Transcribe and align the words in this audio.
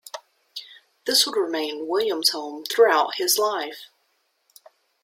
This 1.05 1.27
would 1.27 1.35
remain 1.39 1.87
William's 1.87 2.29
home 2.31 2.65
throughout 2.65 3.17
his 3.17 3.37
life. 3.37 3.91